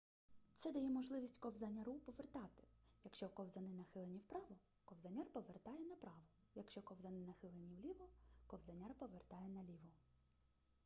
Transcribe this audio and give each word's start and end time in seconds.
це 0.53 0.71
дає 0.71 0.89
можливість 0.89 1.37
ковзаняру 1.37 1.99
повертати 1.99 2.63
якщо 3.03 3.29
ковзани 3.29 3.73
нахилені 3.73 4.17
вправо 4.19 4.57
ковзаняр 4.85 5.25
повертає 5.33 5.79
направо 5.79 6.23
якщо 6.55 6.81
ковзани 6.81 7.19
нахилені 7.25 7.75
вліво 7.75 8.09
ковзаняр 8.47 8.93
повертає 8.93 9.49
наліво 9.49 9.89